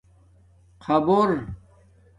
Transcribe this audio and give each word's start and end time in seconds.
خبُر 0.79 1.45